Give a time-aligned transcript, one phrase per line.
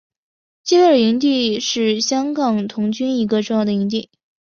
[0.63, 4.09] 基维尔营地是香港童军一个重要的营地。